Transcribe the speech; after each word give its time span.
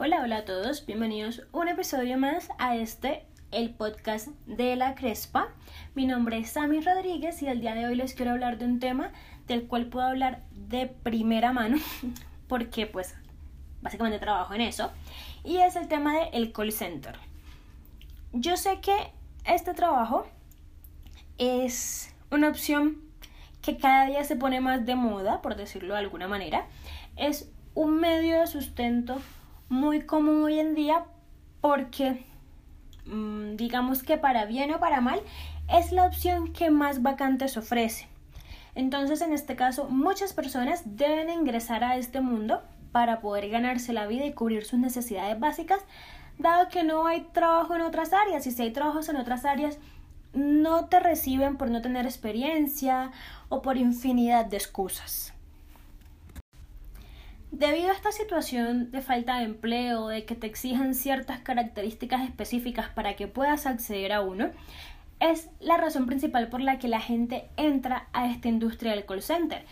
Hola, 0.00 0.20
hola 0.22 0.36
a 0.36 0.44
todos, 0.44 0.86
bienvenidos 0.86 1.42
un 1.50 1.66
episodio 1.66 2.18
más 2.18 2.50
a 2.58 2.76
este, 2.76 3.26
el 3.50 3.74
podcast 3.74 4.28
de 4.46 4.76
la 4.76 4.94
Crespa. 4.94 5.48
Mi 5.96 6.06
nombre 6.06 6.38
es 6.38 6.50
Sammy 6.50 6.80
Rodríguez 6.80 7.42
y 7.42 7.48
el 7.48 7.60
día 7.60 7.74
de 7.74 7.84
hoy 7.84 7.96
les 7.96 8.14
quiero 8.14 8.30
hablar 8.30 8.58
de 8.58 8.64
un 8.64 8.78
tema 8.78 9.10
del 9.48 9.66
cual 9.66 9.86
puedo 9.86 10.06
hablar 10.06 10.44
de 10.52 10.86
primera 10.86 11.52
mano, 11.52 11.78
porque 12.48 12.86
pues 12.86 13.16
básicamente 13.82 14.20
trabajo 14.20 14.54
en 14.54 14.60
eso, 14.60 14.92
y 15.42 15.56
es 15.56 15.74
el 15.74 15.88
tema 15.88 16.14
del 16.14 16.28
el 16.32 16.52
call 16.52 16.70
center. 16.70 17.16
Yo 18.32 18.56
sé 18.56 18.80
que 18.80 18.96
este 19.46 19.74
trabajo 19.74 20.28
es 21.38 22.14
una 22.30 22.50
opción 22.50 22.98
que 23.62 23.78
cada 23.78 24.06
día 24.06 24.22
se 24.22 24.36
pone 24.36 24.60
más 24.60 24.86
de 24.86 24.94
moda, 24.94 25.42
por 25.42 25.56
decirlo 25.56 25.94
de 25.94 26.00
alguna 26.00 26.28
manera. 26.28 26.66
Es 27.16 27.50
un 27.74 27.98
medio 27.98 28.38
de 28.38 28.46
sustento 28.46 29.20
muy 29.68 30.02
común 30.02 30.44
hoy 30.44 30.58
en 30.58 30.74
día 30.74 31.04
porque 31.60 32.24
mm, 33.06 33.56
digamos 33.56 34.02
que 34.02 34.18
para 34.18 34.46
bien 34.46 34.72
o 34.72 34.80
para 34.80 35.00
mal 35.00 35.20
es 35.68 35.92
la 35.92 36.04
opción 36.04 36.52
que 36.52 36.70
más 36.70 37.02
vacantes 37.02 37.56
ofrece. 37.56 38.08
Entonces, 38.74 39.20
en 39.20 39.32
este 39.32 39.56
caso, 39.56 39.88
muchas 39.88 40.32
personas 40.32 40.82
deben 40.84 41.30
ingresar 41.30 41.82
a 41.84 41.96
este 41.96 42.20
mundo 42.20 42.62
para 42.92 43.20
poder 43.20 43.48
ganarse 43.50 43.92
la 43.92 44.06
vida 44.06 44.24
y 44.24 44.32
cubrir 44.32 44.64
sus 44.64 44.78
necesidades 44.78 45.38
básicas, 45.38 45.80
dado 46.38 46.68
que 46.68 46.84
no 46.84 47.06
hay 47.06 47.22
trabajo 47.32 47.74
en 47.74 47.82
otras 47.82 48.12
áreas 48.12 48.46
y 48.46 48.52
si 48.52 48.62
hay 48.62 48.72
trabajos 48.72 49.08
en 49.08 49.16
otras 49.16 49.44
áreas, 49.44 49.78
no 50.32 50.86
te 50.86 51.00
reciben 51.00 51.56
por 51.56 51.70
no 51.70 51.82
tener 51.82 52.06
experiencia 52.06 53.10
o 53.48 53.62
por 53.62 53.76
infinidad 53.76 54.46
de 54.46 54.56
excusas. 54.56 55.34
Debido 57.50 57.90
a 57.90 57.94
esta 57.94 58.12
situación 58.12 58.90
de 58.90 59.00
falta 59.00 59.38
de 59.38 59.44
empleo, 59.44 60.08
de 60.08 60.24
que 60.24 60.34
te 60.34 60.46
exijan 60.46 60.94
ciertas 60.94 61.40
características 61.40 62.22
específicas 62.22 62.90
para 62.90 63.16
que 63.16 63.26
puedas 63.26 63.66
acceder 63.66 64.12
a 64.12 64.20
uno, 64.20 64.50
es 65.18 65.48
la 65.60 65.76
razón 65.76 66.06
principal 66.06 66.48
por 66.48 66.60
la 66.60 66.78
que 66.78 66.88
la 66.88 67.00
gente 67.00 67.48
entra 67.56 68.08
a 68.12 68.30
esta 68.30 68.48
industria 68.48 68.92
del 68.92 69.06
call 69.06 69.22
center. 69.22 69.64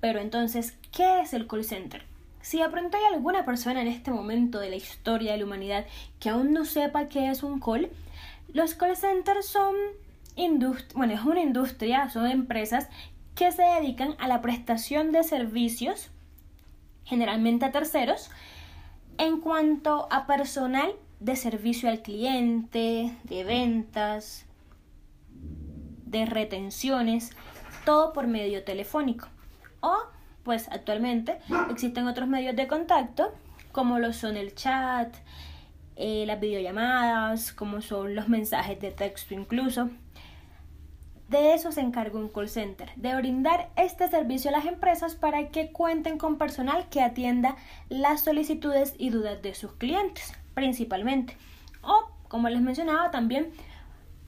Pero 0.00 0.20
entonces, 0.20 0.76
¿qué 0.92 1.20
es 1.20 1.34
el 1.34 1.46
call 1.46 1.64
center? 1.64 2.04
Si 2.40 2.60
de 2.60 2.68
pronto 2.68 2.96
hay 2.96 3.04
alguna 3.12 3.44
persona 3.44 3.82
en 3.82 3.88
este 3.88 4.10
momento 4.10 4.60
de 4.60 4.70
la 4.70 4.76
historia 4.76 5.32
de 5.32 5.38
la 5.38 5.44
humanidad 5.44 5.86
que 6.20 6.28
aún 6.28 6.52
no 6.52 6.64
sepa 6.64 7.08
qué 7.08 7.30
es 7.30 7.42
un 7.42 7.58
call, 7.58 7.90
los 8.52 8.74
call 8.74 8.96
centers 8.96 9.46
son 9.46 9.74
bueno, 10.94 11.14
es 11.14 11.22
una 11.22 11.40
industria, 11.40 12.10
son 12.10 12.26
empresas 12.26 12.88
que 13.34 13.52
se 13.52 13.62
dedican 13.62 14.14
a 14.18 14.28
la 14.28 14.42
prestación 14.42 15.12
de 15.12 15.22
servicios 15.22 16.10
generalmente 17.04 17.64
a 17.64 17.72
terceros, 17.72 18.30
en 19.18 19.40
cuanto 19.40 20.08
a 20.10 20.26
personal 20.26 20.92
de 21.20 21.36
servicio 21.36 21.88
al 21.88 22.02
cliente, 22.02 23.16
de 23.24 23.44
ventas, 23.44 24.46
de 26.04 26.26
retenciones, 26.26 27.30
todo 27.84 28.12
por 28.12 28.26
medio 28.26 28.64
telefónico. 28.64 29.28
O, 29.80 29.96
pues 30.42 30.68
actualmente 30.68 31.38
existen 31.70 32.08
otros 32.08 32.28
medios 32.28 32.56
de 32.56 32.66
contacto, 32.66 33.32
como 33.72 33.98
lo 33.98 34.12
son 34.12 34.36
el 34.36 34.54
chat, 34.54 35.14
eh, 35.96 36.24
las 36.26 36.40
videollamadas, 36.40 37.52
como 37.52 37.80
son 37.80 38.14
los 38.14 38.28
mensajes 38.28 38.80
de 38.80 38.90
texto 38.90 39.34
incluso. 39.34 39.90
De 41.28 41.54
eso 41.54 41.72
se 41.72 41.80
encarga 41.80 42.18
un 42.18 42.28
call 42.28 42.48
center, 42.48 42.90
de 42.96 43.14
brindar 43.16 43.70
este 43.76 44.08
servicio 44.08 44.50
a 44.50 44.52
las 44.52 44.66
empresas 44.66 45.14
para 45.14 45.48
que 45.48 45.72
cuenten 45.72 46.18
con 46.18 46.36
personal 46.36 46.88
que 46.90 47.00
atienda 47.00 47.56
las 47.88 48.22
solicitudes 48.22 48.94
y 48.98 49.08
dudas 49.10 49.40
de 49.40 49.54
sus 49.54 49.72
clientes, 49.72 50.34
principalmente. 50.52 51.36
O, 51.82 52.10
como 52.28 52.48
les 52.50 52.60
mencionaba, 52.60 53.10
también 53.10 53.52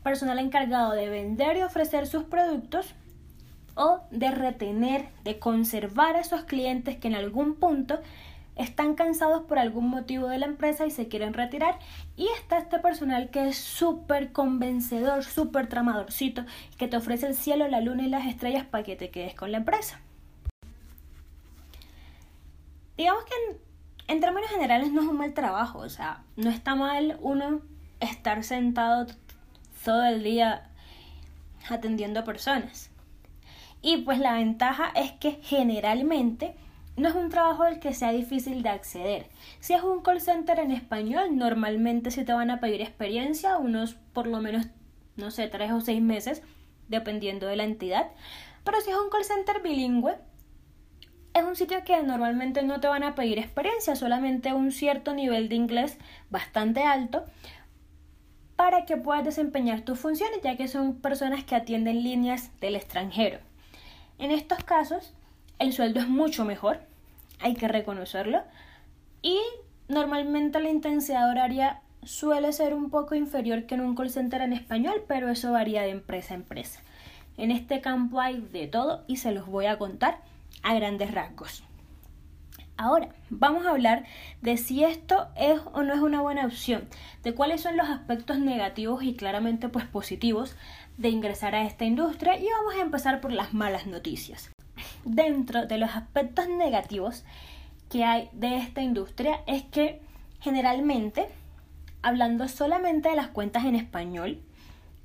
personal 0.02 0.39
encargado 0.39 0.92
de 0.92 1.11
vender 1.11 1.58
y 1.58 1.62
ofrecer 1.62 2.06
sus 2.06 2.24
productos 2.24 2.95
o 3.74 4.01
de 4.11 4.30
retener, 4.30 5.08
de 5.23 5.39
conservar 5.39 6.17
a 6.17 6.20
esos 6.20 6.45
clientes 6.45 6.96
que 6.96 7.08
en 7.08 7.14
algún 7.14 7.56
punto 7.56 8.01
están 8.56 8.94
cansados 8.94 9.42
por 9.42 9.58
algún 9.58 9.89
motivo 9.89 10.28
de 10.28 10.39
la 10.39 10.46
empresa 10.46 10.86
y 10.86 10.90
se 10.90 11.08
quieren 11.08 11.34
retirar. 11.34 11.78
Y 12.17 12.28
está 12.28 12.58
este 12.58 12.78
personal 12.78 13.30
que 13.30 13.48
es 13.48 13.56
súper 13.56 14.33
convencedor, 14.33 15.24
súper 15.24 15.68
tramadorcito, 15.68 16.44
que 16.78 16.89
te 16.89 16.96
ofrece 16.96 17.27
el 17.27 17.34
cielo, 17.34 17.68
la 17.68 17.80
luna 17.80 18.05
y 18.05 18.08
las 18.08 18.27
estrellas 18.27 18.64
para 18.64 18.84
que 18.84 18.96
te 18.96 19.11
quedes 19.11 19.34
con 19.34 19.52
la 19.52 19.58
empresa. 19.58 20.00
Digamos 22.96 23.24
que 23.24 23.58
en, 24.08 24.20
términos 24.20 24.50
generales 24.50 24.90
no 24.90 25.02
es 25.02 25.08
un 25.08 25.18
mal 25.18 25.34
trabajo, 25.34 25.80
o 25.80 25.90
sea, 25.90 26.23
no 26.36 26.48
está 26.48 26.74
mal 26.74 27.18
uno 27.20 27.61
estar 28.00 28.42
sentado 28.42 29.06
todo 29.84 30.05
el 30.06 30.23
día 30.23 30.70
atendiendo 31.68 32.20
a 32.20 32.24
personas. 32.24 32.90
Y 33.83 33.98
pues 33.98 34.18
la 34.18 34.33
ventaja 34.33 34.90
es 34.94 35.12
que 35.12 35.33
generalmente 35.42 36.56
no 36.96 37.08
es 37.08 37.14
un 37.14 37.29
trabajo 37.29 37.62
al 37.62 37.79
que 37.79 37.95
sea 37.95 38.12
difícil 38.12 38.62
de 38.62 38.70
acceder. 38.70 39.27
Si 39.61 39.74
es 39.74 39.83
un 39.83 40.01
call 40.02 40.20
center 40.20 40.58
en 40.58 40.70
español, 40.70 41.36
normalmente 41.36 42.11
si 42.11 42.24
te 42.24 42.33
van 42.33 42.51
a 42.51 42.61
pedir 42.61 42.80
experiencia, 42.80 43.58
unos 43.58 43.95
por 43.95 44.27
lo 44.27 44.40
menos, 44.40 44.67
no 45.17 45.30
sé, 45.30 45.48
tres 45.48 45.73
o 45.73 45.80
seis 45.80 46.01
meses, 46.01 46.42
dependiendo 46.89 47.46
de 47.46 47.56
la 47.56 47.64
entidad. 47.64 48.08
Pero 48.64 48.80
si 48.80 48.90
es 48.90 48.96
un 48.96 49.11
call 49.11 49.24
center 49.24 49.62
bilingüe, 49.62 50.17
es 51.35 51.45
un 51.45 51.55
sitio 51.55 51.85
que 51.85 52.02
normalmente 52.02 52.62
no 52.62 52.80
te 52.80 52.89
van 52.89 53.02
a 53.02 53.14
pedir 53.14 53.39
experiencia, 53.39 53.95
solamente 53.95 54.55
un 54.55 54.73
cierto 54.73 55.12
nivel 55.12 55.51
de 55.51 55.55
inglés 55.55 55.98
bastante 56.30 56.83
alto 56.83 57.27
para 58.56 58.86
que 58.86 58.96
puedas 58.96 59.23
desempeñar 59.23 59.83
tus 59.83 59.98
funciones, 59.98 60.40
ya 60.42 60.56
que 60.56 60.67
son 60.67 60.96
personas 60.96 61.45
que 61.45 61.55
atienden 61.55 62.02
líneas 62.02 62.51
del 62.58 62.74
extranjero. 62.74 63.39
En 64.18 64.30
estos 64.30 64.64
casos, 64.64 65.12
el 65.58 65.72
sueldo 65.72 66.00
es 66.00 66.08
mucho 66.08 66.44
mejor, 66.44 66.80
hay 67.40 67.55
que 67.55 67.68
reconocerlo, 67.68 68.42
y 69.22 69.39
normalmente 69.89 70.61
la 70.61 70.70
intensidad 70.70 71.30
horaria 71.30 71.80
suele 72.02 72.52
ser 72.52 72.74
un 72.74 72.90
poco 72.90 73.14
inferior 73.14 73.64
que 73.64 73.74
en 73.74 73.80
un 73.80 73.96
call 73.96 74.11
center 74.11 74.40
en 74.42 74.52
español, 74.52 75.02
pero 75.08 75.28
eso 75.28 75.52
varía 75.52 75.83
de 75.83 75.90
empresa 75.90 76.34
a 76.34 76.36
empresa. 76.36 76.80
En 77.36 77.50
este 77.50 77.80
campo 77.80 78.20
hay 78.20 78.40
de 78.40 78.67
todo 78.67 79.05
y 79.06 79.17
se 79.17 79.33
los 79.33 79.46
voy 79.46 79.67
a 79.67 79.78
contar 79.78 80.18
a 80.62 80.74
grandes 80.74 81.12
rasgos. 81.12 81.64
Ahora, 82.78 83.08
vamos 83.30 83.64
a 83.64 83.70
hablar 83.70 84.05
de 84.42 84.58
si 84.58 84.84
esto 84.84 85.28
es 85.34 85.61
o 85.73 85.83
no 85.83 85.94
es 85.94 86.00
una 86.00 86.20
buena 86.20 86.44
opción, 86.44 86.88
de 87.23 87.34
cuáles 87.34 87.62
son 87.62 87.77
los 87.77 87.88
aspectos 87.88 88.38
negativos 88.38 89.02
y 89.02 89.14
claramente 89.14 89.68
pues 89.68 89.86
positivos 89.86 90.56
de 90.98 91.08
ingresar 91.08 91.55
a 91.55 91.64
esta 91.64 91.86
industria 91.86 92.38
y 92.38 92.46
vamos 92.46 92.74
a 92.74 92.83
empezar 92.83 93.20
por 93.20 93.33
las 93.33 93.55
malas 93.55 93.86
noticias 93.86 94.50
dentro 95.05 95.67
de 95.67 95.79
los 95.79 95.91
aspectos 95.95 96.48
negativos 96.48 97.24
que 97.91 98.05
hay 98.05 98.29
de 98.33 98.57
esta 98.57 98.83
industria 98.83 99.41
es 99.47 99.63
que 99.64 100.01
generalmente, 100.41 101.29
hablando 102.02 102.48
solamente 102.48 103.08
de 103.08 103.17
las 103.17 103.29
cuentas 103.29 103.64
en 103.64 103.74
español 103.74 104.41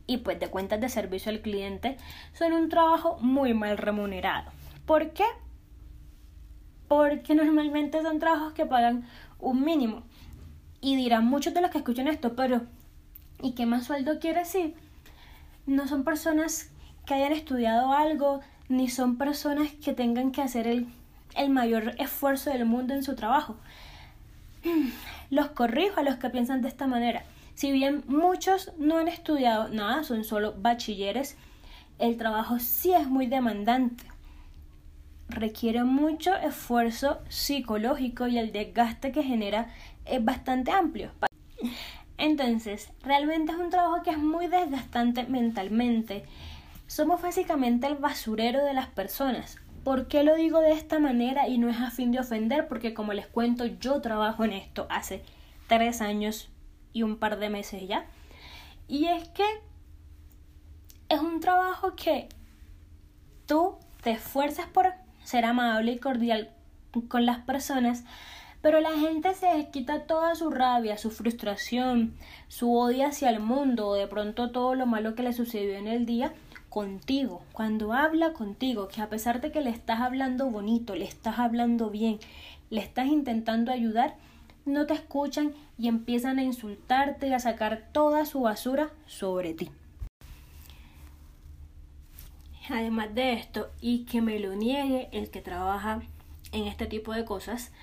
y 0.08 0.18
pues 0.18 0.40
de 0.40 0.50
cuentas 0.50 0.82
de 0.82 0.90
servicio 0.90 1.32
al 1.32 1.42
cliente, 1.42 1.98
son 2.34 2.54
un 2.54 2.70
trabajo 2.70 3.18
muy 3.22 3.54
mal 3.54 3.78
remunerado. 3.78 4.52
¿Por 4.86 5.12
qué? 5.12 5.26
Porque 6.88 7.36
normalmente 7.36 8.02
son 8.02 8.20
trabajos 8.20 8.54
que 8.54 8.66
pagan 8.66 9.08
un 9.40 9.64
mínimo. 9.64 10.04
Y 10.82 10.96
dirán 10.96 11.26
muchos 11.26 11.54
de 11.54 11.62
los 11.62 11.72
que 11.72 11.78
escuchan 11.78 12.08
esto, 12.08 12.36
pero 12.36 12.64
¿y 13.42 13.54
qué 13.54 13.66
más 13.66 13.86
sueldo 13.86 14.20
quiere 14.20 14.40
decir? 14.40 14.76
No 15.66 15.88
son 15.88 16.04
personas 16.04 16.72
que 17.06 17.14
hayan 17.14 17.32
estudiado 17.32 17.94
algo, 17.94 18.42
ni 18.72 18.90
son 18.90 19.18
personas 19.18 19.70
que 19.84 19.94
tengan 19.94 20.32
que 20.32 20.42
hacer 20.42 20.66
el, 20.66 20.88
el 21.36 21.50
mayor 21.50 21.94
esfuerzo 22.00 22.50
del 22.50 22.66
mundo 22.66 22.94
en 22.94 23.04
su 23.04 23.16
trabajo. 23.16 23.58
Los 25.30 25.50
corrijo 25.50 26.00
a 26.00 26.04
los 26.04 26.16
que 26.16 26.30
piensan 26.30 26.62
de 26.62 26.70
esta 26.70 26.88
manera. 26.88 27.24
Si 27.54 27.72
bien 27.72 28.04
muchos 28.08 28.72
no 28.78 28.98
han 28.98 29.08
estudiado 29.08 29.68
nada, 29.70 30.04
son 30.04 30.24
solo 30.24 30.54
bachilleres, 30.58 31.38
el 32.00 32.18
trabajo 32.18 32.60
sí 32.60 32.94
es 32.94 33.08
muy 33.08 33.28
demandante. 33.28 34.06
Requiere 35.28 35.84
mucho 35.84 36.36
esfuerzo 36.36 37.20
psicológico 37.30 38.28
y 38.28 38.38
el 38.38 38.52
desgaste 38.52 39.12
que 39.12 39.24
genera 39.24 39.68
es 40.06 40.24
bastante 40.24 40.72
amplio. 40.72 41.12
Entonces, 42.18 42.90
realmente 43.04 43.52
es 43.52 43.58
un 43.58 43.70
trabajo 43.70 44.02
que 44.04 44.12
es 44.12 44.18
muy 44.18 44.48
desgastante 44.48 45.24
mentalmente 45.24 46.26
somos 46.92 47.22
básicamente 47.22 47.88
el 47.88 47.96
basurero 47.96 48.66
de 48.66 48.74
las 48.74 48.88
personas. 48.88 49.56
¿Por 49.86 50.10
qué 50.10 50.26
lo 50.26 50.36
digo 50.36 50.60
de 50.60 50.74
esta 50.74 51.00
manera 51.00 51.48
y 51.48 51.58
no 51.58 51.70
es 51.70 51.80
a 51.80 51.90
fin 51.90 52.12
de 52.12 52.20
ofender? 52.20 52.68
Porque 52.68 52.94
como 52.94 53.14
les 53.14 53.28
cuento, 53.28 53.66
yo 53.66 54.02
trabajo 54.02 54.44
en 54.44 54.52
esto 54.52 54.88
hace 54.90 55.24
tres 55.68 56.02
años 56.02 56.50
y 56.92 57.04
un 57.04 57.16
par 57.16 57.40
de 57.40 57.50
meses 57.50 57.88
ya. 57.88 58.08
Y 58.90 59.06
es 59.06 59.30
que 59.30 59.46
es 61.08 61.22
un 61.22 61.40
trabajo 61.40 61.96
que 61.96 62.28
tú 63.46 63.78
te 64.04 64.12
esfuerzas 64.12 64.68
por 64.68 64.92
ser 65.24 65.46
amable 65.46 65.94
y 65.94 65.98
cordial 65.98 66.50
con 67.08 67.26
las 67.26 67.40
personas, 67.40 68.04
Pero 68.62 68.82
la 68.82 68.92
gente 68.92 69.34
se 69.34 69.48
desquita 69.48 70.04
toda 70.04 70.36
su 70.36 70.52
rabia, 70.52 70.98
su 70.98 71.10
frustración, 71.10 72.14
su 72.50 72.78
odio 72.78 73.08
hacia 73.08 73.30
el 73.30 73.40
mundo 73.40 73.88
o 73.88 73.94
de 73.96 74.08
pronto 74.08 74.52
todo 74.52 74.76
lo 74.76 74.86
malo 74.86 75.16
que 75.16 75.24
le 75.24 75.32
sucedió 75.32 75.78
en 75.78 75.88
el 75.88 76.06
día 76.06 76.34
contigo, 76.72 77.44
cuando 77.52 77.92
habla 77.92 78.32
contigo, 78.32 78.88
que 78.88 79.02
a 79.02 79.10
pesar 79.10 79.42
de 79.42 79.52
que 79.52 79.60
le 79.60 79.70
estás 79.70 80.00
hablando 80.00 80.50
bonito, 80.50 80.96
le 80.96 81.04
estás 81.04 81.38
hablando 81.38 81.90
bien, 81.90 82.18
le 82.70 82.80
estás 82.80 83.08
intentando 83.08 83.74
ayudar, 83.74 84.16
no 84.66 84.86
te 84.86 84.94
escuchan 84.94 85.54
y 85.78 85.90
empiezan 85.90 86.40
a 86.40 86.44
insultarte 86.44 87.28
y 87.28 87.34
a 87.34 87.42
sacar 87.42 87.90
toda 87.92 88.26
su 88.26 88.40
basura 88.40 88.90
sobre 89.06 89.54
ti. 89.54 89.70
Además 92.70 93.14
de 93.14 93.34
esto, 93.34 93.70
y 93.82 94.06
que 94.06 94.22
me 94.22 94.40
lo 94.40 94.56
niegue 94.56 95.10
el 95.12 95.30
que 95.30 95.42
trabaja 95.42 96.02
en 96.54 96.68
este 96.68 96.86
tipo 96.86 97.12
de 97.14 97.26
cosas, 97.26 97.74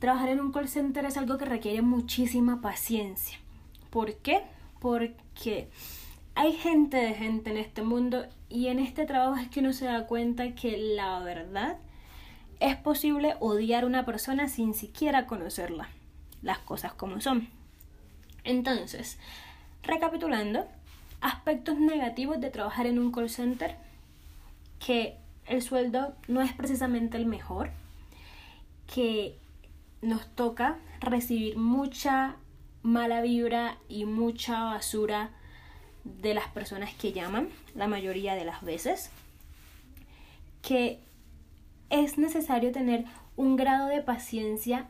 trabajar 0.00 0.30
en 0.30 0.40
un 0.40 0.50
call 0.50 0.66
center 0.66 1.04
es 1.04 1.16
algo 1.16 1.38
que 1.38 1.44
requiere 1.44 1.80
muchísima 1.80 2.60
paciencia. 2.60 3.38
¿Por 3.90 4.16
qué? 4.16 4.42
Porque 4.80 5.70
hay 6.38 6.52
gente 6.52 6.96
de 6.98 7.14
gente 7.14 7.50
en 7.50 7.56
este 7.56 7.82
mundo 7.82 8.24
y 8.48 8.68
en 8.68 8.78
este 8.78 9.06
trabajo 9.06 9.40
es 9.40 9.48
que 9.48 9.58
uno 9.58 9.72
se 9.72 9.86
da 9.86 10.06
cuenta 10.06 10.54
que 10.54 10.76
la 10.76 11.18
verdad 11.18 11.78
es 12.60 12.76
posible 12.76 13.34
odiar 13.40 13.82
a 13.82 13.88
una 13.88 14.06
persona 14.06 14.46
sin 14.46 14.72
siquiera 14.72 15.26
conocerla, 15.26 15.88
las 16.42 16.60
cosas 16.60 16.92
como 16.92 17.20
son. 17.20 17.48
Entonces, 18.44 19.18
recapitulando, 19.82 20.68
aspectos 21.20 21.80
negativos 21.80 22.40
de 22.40 22.50
trabajar 22.50 22.86
en 22.86 23.00
un 23.00 23.10
call 23.10 23.30
center, 23.30 23.74
que 24.78 25.16
el 25.44 25.60
sueldo 25.60 26.14
no 26.28 26.40
es 26.40 26.52
precisamente 26.52 27.16
el 27.16 27.26
mejor, 27.26 27.72
que 28.86 29.36
nos 30.02 30.24
toca 30.36 30.78
recibir 31.00 31.56
mucha 31.56 32.36
mala 32.84 33.22
vibra 33.22 33.76
y 33.88 34.04
mucha 34.04 34.62
basura 34.62 35.32
de 36.20 36.34
las 36.34 36.48
personas 36.48 36.94
que 36.94 37.12
llaman 37.12 37.48
la 37.74 37.88
mayoría 37.88 38.34
de 38.34 38.44
las 38.44 38.62
veces, 38.62 39.10
que 40.62 40.98
es 41.90 42.18
necesario 42.18 42.72
tener 42.72 43.04
un 43.36 43.56
grado 43.56 43.88
de 43.88 44.02
paciencia 44.02 44.88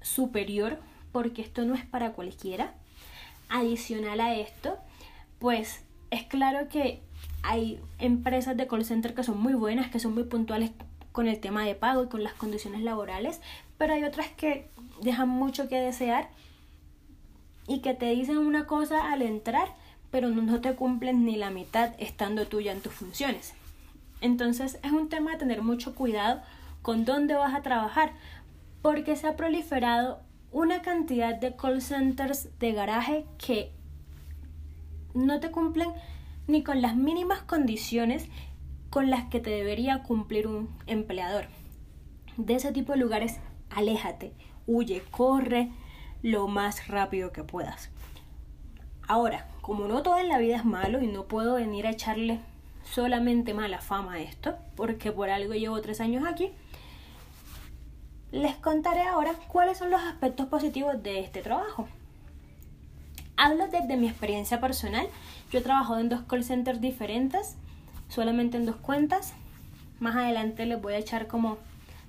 superior 0.00 0.78
porque 1.12 1.42
esto 1.42 1.64
no 1.64 1.74
es 1.74 1.84
para 1.84 2.12
cualquiera. 2.12 2.74
Adicional 3.48 4.20
a 4.20 4.34
esto, 4.34 4.78
pues 5.38 5.84
es 6.10 6.24
claro 6.24 6.68
que 6.68 7.00
hay 7.42 7.80
empresas 7.98 8.56
de 8.56 8.66
call 8.66 8.84
center 8.84 9.14
que 9.14 9.22
son 9.22 9.38
muy 9.38 9.54
buenas, 9.54 9.90
que 9.90 10.00
son 10.00 10.14
muy 10.14 10.24
puntuales 10.24 10.70
con 11.12 11.28
el 11.28 11.38
tema 11.38 11.64
de 11.64 11.74
pago 11.74 12.04
y 12.04 12.08
con 12.08 12.24
las 12.24 12.34
condiciones 12.34 12.80
laborales, 12.82 13.40
pero 13.78 13.92
hay 13.92 14.04
otras 14.04 14.28
que 14.28 14.68
dejan 15.02 15.28
mucho 15.28 15.68
que 15.68 15.78
desear 15.78 16.28
y 17.68 17.80
que 17.80 17.94
te 17.94 18.06
dicen 18.06 18.38
una 18.38 18.66
cosa 18.66 19.12
al 19.12 19.22
entrar, 19.22 19.68
pero 20.14 20.28
no 20.28 20.60
te 20.60 20.76
cumplen 20.76 21.24
ni 21.24 21.34
la 21.34 21.50
mitad 21.50 21.90
estando 21.98 22.46
tú 22.46 22.60
en 22.60 22.80
tus 22.80 22.92
funciones. 22.92 23.52
Entonces 24.20 24.78
es 24.84 24.92
un 24.92 25.08
tema 25.08 25.32
de 25.32 25.38
tener 25.38 25.62
mucho 25.62 25.96
cuidado 25.96 26.40
con 26.82 27.04
dónde 27.04 27.34
vas 27.34 27.52
a 27.52 27.62
trabajar, 27.62 28.12
porque 28.80 29.16
se 29.16 29.26
ha 29.26 29.34
proliferado 29.34 30.20
una 30.52 30.82
cantidad 30.82 31.34
de 31.34 31.56
call 31.56 31.82
centers 31.82 32.48
de 32.60 32.70
garaje 32.70 33.26
que 33.44 33.72
no 35.14 35.40
te 35.40 35.50
cumplen 35.50 35.90
ni 36.46 36.62
con 36.62 36.80
las 36.80 36.94
mínimas 36.94 37.42
condiciones 37.42 38.28
con 38.90 39.10
las 39.10 39.24
que 39.24 39.40
te 39.40 39.50
debería 39.50 40.04
cumplir 40.04 40.46
un 40.46 40.68
empleador. 40.86 41.46
De 42.36 42.54
ese 42.54 42.70
tipo 42.70 42.92
de 42.92 42.98
lugares, 42.98 43.40
aléjate, 43.68 44.32
huye, 44.68 45.02
corre 45.10 45.72
lo 46.22 46.46
más 46.46 46.86
rápido 46.86 47.32
que 47.32 47.42
puedas. 47.42 47.90
Ahora, 49.06 49.46
como 49.60 49.86
no 49.86 50.02
todo 50.02 50.18
en 50.18 50.28
la 50.28 50.38
vida 50.38 50.56
es 50.56 50.64
malo 50.64 51.02
y 51.02 51.06
no 51.06 51.24
puedo 51.24 51.54
venir 51.54 51.86
a 51.86 51.90
echarle 51.90 52.40
solamente 52.84 53.54
mala 53.54 53.80
fama 53.80 54.14
a 54.14 54.20
esto, 54.20 54.56
porque 54.76 55.12
por 55.12 55.30
algo 55.30 55.54
llevo 55.54 55.80
tres 55.80 56.00
años 56.00 56.24
aquí, 56.26 56.52
les 58.32 58.56
contaré 58.56 59.02
ahora 59.02 59.34
cuáles 59.48 59.78
son 59.78 59.90
los 59.90 60.02
aspectos 60.02 60.46
positivos 60.46 61.02
de 61.02 61.20
este 61.20 61.40
trabajo. 61.40 61.88
Hablo 63.36 63.68
desde 63.68 63.96
mi 63.96 64.08
experiencia 64.08 64.60
personal. 64.60 65.06
Yo 65.50 65.58
he 65.58 65.62
trabajado 65.62 65.98
en 66.00 66.08
dos 66.08 66.22
call 66.22 66.44
centers 66.44 66.80
diferentes, 66.80 67.56
solamente 68.08 68.56
en 68.56 68.66
dos 68.66 68.76
cuentas. 68.76 69.34
Más 70.00 70.16
adelante 70.16 70.66
les 70.66 70.80
voy 70.80 70.94
a 70.94 70.98
echar 70.98 71.26
como 71.26 71.58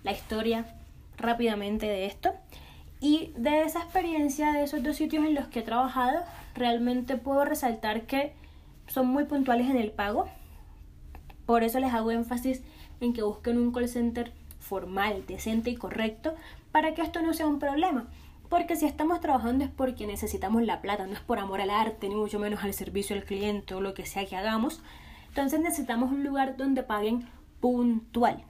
la 0.04 0.12
historia 0.12 0.66
rápidamente 1.18 1.88
de 1.88 2.06
esto. 2.06 2.34
Y 3.02 3.32
de 3.36 3.64
esa 3.64 3.80
experiencia 3.80 4.52
de 4.52 4.64
esos 4.64 4.82
dos 4.82 4.96
sitios 4.96 5.26
en 5.26 5.36
los 5.36 5.48
que 5.48 5.60
he 5.60 5.64
trabajado, 5.64 6.24
realmente 6.56 7.18
puedo 7.18 7.46
resaltar 7.46 8.04
que 8.04 8.34
son 8.88 9.08
muy 9.08 9.26
puntuales 9.26 9.70
en 9.70 9.78
el 9.78 9.92
pago. 9.92 10.28
Por 11.46 11.64
eso 11.64 11.80
les 11.80 11.94
hago 11.94 12.12
énfasis 12.12 12.64
en 13.02 13.14
que 13.14 13.22
busquen 13.22 13.58
un 13.58 13.72
call 13.72 13.88
center 13.88 14.32
formal, 14.60 15.26
decente 15.28 15.70
y 15.70 15.76
correcto 15.76 16.34
para 16.72 16.94
que 16.94 17.02
esto 17.02 17.22
no 17.22 17.34
sea 17.34 17.48
un 17.48 17.60
problema. 17.60 18.08
Porque 18.50 18.76
si 18.76 18.86
estamos 18.86 19.22
trabajando 19.22 19.64
es 19.64 19.72
porque 19.72 20.08
necesitamos 20.08 20.64
la 20.64 20.82
plata, 20.82 21.08
no 21.08 21.14
es 21.14 21.20
por 21.20 21.40
amor 21.40 21.62
al 21.62 21.70
arte, 21.70 22.10
ni 22.10 22.16
mucho 22.16 22.40
menos 22.40 22.64
al 22.64 22.74
servicio 22.74 23.16
al 23.16 23.24
cliente 23.24 23.74
o 23.74 23.82
lo 23.82 23.94
que 23.94 24.06
sea 24.06 24.26
que 24.26 24.36
hagamos. 24.36 24.82
Entonces 25.30 25.60
necesitamos 25.60 26.12
un 26.12 26.24
lugar 26.24 26.58
donde 26.58 26.84
paguen 26.84 27.28
puntual 27.60 28.44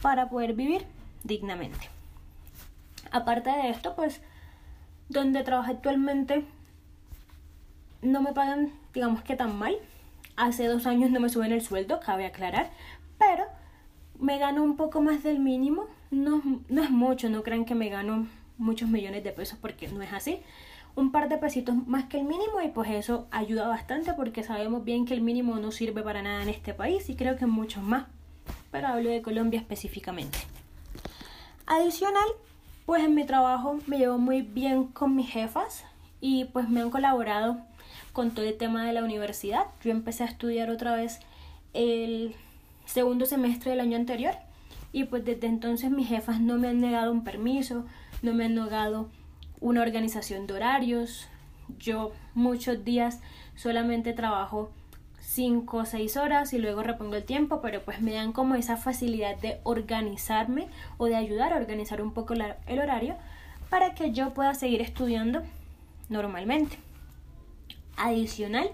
para 0.00 0.28
poder 0.28 0.54
vivir 0.54 0.86
dignamente. 1.24 1.88
Aparte 3.10 3.50
de 3.50 3.70
esto, 3.70 3.94
pues 3.94 4.20
donde 5.08 5.42
trabajo 5.42 5.70
actualmente 5.70 6.44
no 8.02 8.22
me 8.22 8.32
pagan, 8.32 8.72
digamos 8.94 9.22
que 9.22 9.36
tan 9.36 9.58
mal. 9.58 9.76
Hace 10.36 10.66
dos 10.66 10.86
años 10.86 11.10
no 11.10 11.20
me 11.20 11.28
suben 11.28 11.52
el 11.52 11.62
sueldo, 11.62 12.00
cabe 12.00 12.26
aclarar, 12.26 12.70
pero 13.18 13.44
me 14.18 14.38
gano 14.38 14.62
un 14.62 14.76
poco 14.76 15.00
más 15.00 15.22
del 15.22 15.40
mínimo. 15.40 15.86
No, 16.10 16.42
no 16.68 16.82
es 16.82 16.90
mucho, 16.90 17.28
no 17.28 17.42
crean 17.42 17.64
que 17.64 17.74
me 17.74 17.88
gano 17.88 18.26
muchos 18.56 18.88
millones 18.88 19.24
de 19.24 19.32
pesos 19.32 19.58
porque 19.60 19.88
no 19.88 20.02
es 20.02 20.12
así. 20.12 20.40
Un 20.94 21.12
par 21.12 21.28
de 21.28 21.38
pesitos 21.38 21.74
más 21.86 22.04
que 22.06 22.18
el 22.18 22.24
mínimo 22.24 22.60
y 22.64 22.68
pues 22.68 22.90
eso 22.90 23.26
ayuda 23.30 23.68
bastante 23.68 24.14
porque 24.14 24.42
sabemos 24.42 24.84
bien 24.84 25.06
que 25.06 25.14
el 25.14 25.20
mínimo 25.20 25.56
no 25.56 25.70
sirve 25.70 26.02
para 26.02 26.22
nada 26.22 26.42
en 26.42 26.48
este 26.48 26.74
país 26.74 27.08
y 27.08 27.16
creo 27.16 27.36
que 27.36 27.46
muchos 27.46 27.82
más. 27.82 28.06
Pero 28.72 28.88
hablo 28.88 29.10
de 29.10 29.22
Colombia 29.22 29.60
específicamente. 29.60 30.38
Adicional, 31.66 32.26
pues 32.86 33.04
en 33.04 33.14
mi 33.14 33.24
trabajo 33.24 33.78
me 33.86 33.98
llevo 33.98 34.18
muy 34.18 34.42
bien 34.42 34.86
con 34.86 35.14
mis 35.14 35.30
jefas 35.30 35.84
y 36.20 36.46
pues 36.46 36.68
me 36.68 36.80
han 36.80 36.90
colaborado 36.90 37.58
con 38.18 38.32
todo 38.32 38.46
el 38.46 38.56
tema 38.56 38.84
de 38.84 38.92
la 38.92 39.04
universidad. 39.04 39.66
Yo 39.84 39.92
empecé 39.92 40.24
a 40.24 40.26
estudiar 40.26 40.70
otra 40.70 40.92
vez 40.96 41.20
el 41.72 42.34
segundo 42.84 43.26
semestre 43.26 43.70
del 43.70 43.78
año 43.78 43.96
anterior 43.96 44.34
y 44.92 45.04
pues 45.04 45.24
desde 45.24 45.46
entonces 45.46 45.92
mis 45.92 46.08
jefas 46.08 46.40
no 46.40 46.58
me 46.58 46.66
han 46.66 46.80
negado 46.80 47.12
un 47.12 47.22
permiso, 47.22 47.84
no 48.22 48.34
me 48.34 48.46
han 48.46 48.56
negado 48.56 49.08
una 49.60 49.82
organización 49.82 50.48
de 50.48 50.54
horarios. 50.54 51.28
Yo 51.78 52.10
muchos 52.34 52.84
días 52.84 53.20
solamente 53.54 54.12
trabajo 54.14 54.72
5 55.20 55.76
o 55.76 55.84
6 55.84 56.16
horas 56.16 56.52
y 56.52 56.58
luego 56.58 56.82
repongo 56.82 57.14
el 57.14 57.22
tiempo, 57.22 57.60
pero 57.62 57.82
pues 57.82 58.02
me 58.02 58.14
dan 58.14 58.32
como 58.32 58.56
esa 58.56 58.76
facilidad 58.76 59.36
de 59.36 59.60
organizarme 59.62 60.66
o 60.96 61.06
de 61.06 61.14
ayudar 61.14 61.52
a 61.52 61.56
organizar 61.58 62.02
un 62.02 62.12
poco 62.12 62.34
el 62.34 62.80
horario 62.80 63.14
para 63.70 63.94
que 63.94 64.10
yo 64.10 64.34
pueda 64.34 64.54
seguir 64.54 64.82
estudiando 64.82 65.44
normalmente. 66.08 66.78
Adicional, 67.98 68.70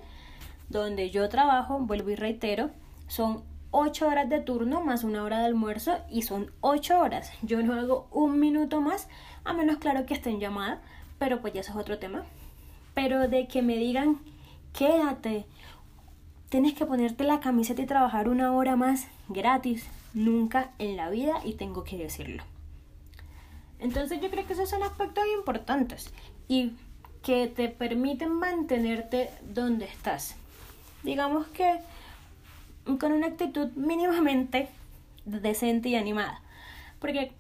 donde 0.69 1.11
yo 1.11 1.29
trabajo, 1.29 1.79
vuelvo 1.81 2.11
y 2.11 2.15
reitero, 2.15 2.71
son 3.09 3.43
8 3.71 4.07
horas 4.07 4.29
de 4.29 4.41
turno 4.41 4.83
más 4.83 5.03
una 5.03 5.25
hora 5.25 5.41
de 5.41 5.47
almuerzo 5.47 5.99
y 6.09 6.23
son 6.23 6.53
8 6.61 7.01
horas. 7.01 7.33
Yo 7.43 7.63
no 7.63 7.75
hago 7.75 8.07
un 8.13 8.39
minuto 8.39 8.81
más, 8.81 9.09
a 9.45 9.53
menos 9.53 9.79
claro 9.79 10.07
que 10.07 10.15
esté 10.15 10.31
en 10.31 10.39
llamada, 10.39 10.81
pero 11.19 11.41
pues 11.41 11.53
ya 11.53 11.61
eso 11.61 11.73
es 11.73 11.79
otro 11.79 11.99
tema. 11.99 12.25
Pero 12.95 13.29
de 13.29 13.49
que 13.49 13.63
me 13.63 13.77
digan, 13.77 14.21
quédate, 14.73 15.47
tienes 16.49 16.75
que 16.75 16.87
ponerte 16.87 17.25
la 17.25 17.41
camiseta 17.41 17.83
y 17.83 17.87
trabajar 17.87 18.29
una 18.29 18.53
hora 18.53 18.77
más 18.77 19.09
gratis, 19.29 19.89
nunca 20.13 20.71
en 20.79 20.97
la 20.97 21.11
vida 21.11 21.41
y 21.45 21.55
tengo 21.55 21.83
que 21.83 21.99
decirlo. 21.99 22.45
Entonces 23.81 24.21
yo 24.21 24.31
creo 24.31 24.47
que 24.47 24.53
esos 24.53 24.71
son 24.71 24.83
aspectos 24.83 25.25
importantes 25.37 26.13
y 26.47 26.73
que 27.25 27.49
te 27.49 27.69
permiten 27.69 28.31
mantenerte 28.33 29.31
donde 29.43 29.87
estás. 29.87 30.37
Digamos 31.03 31.47
que 31.49 31.79
con 33.01 33.13
una 33.13 33.29
actitud 33.29 33.69
mínimamente 33.73 34.69
decente 35.25 35.89
y 35.89 35.97
animada. 35.97 36.41
Porque 37.01 37.33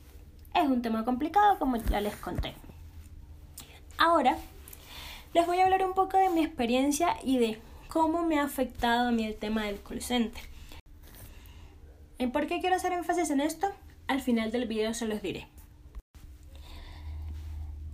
es 0.54 0.64
un 0.64 0.82
tema 0.82 1.04
complicado, 1.04 1.58
como 1.58 1.76
ya 1.76 2.00
les 2.00 2.16
conté. 2.16 2.54
Ahora, 3.98 4.36
les 5.34 5.46
voy 5.46 5.60
a 5.60 5.64
hablar 5.64 5.84
un 5.84 5.94
poco 5.94 6.16
de 6.16 6.30
mi 6.30 6.42
experiencia 6.42 7.16
y 7.22 7.38
de 7.38 7.60
cómo 7.88 8.24
me 8.24 8.38
ha 8.38 8.44
afectado 8.44 9.08
a 9.08 9.12
mí 9.12 9.24
el 9.24 9.36
tema 9.36 9.64
del 9.64 9.80
call. 9.82 10.00
¿Y 12.18 12.26
por 12.28 12.46
qué 12.46 12.60
quiero 12.60 12.76
hacer 12.76 12.92
énfasis 12.92 13.30
en 13.30 13.40
esto? 13.40 13.70
Al 14.06 14.20
final 14.20 14.50
del 14.50 14.66
video 14.66 14.94
se 14.94 15.06
los 15.06 15.20
diré. 15.20 15.46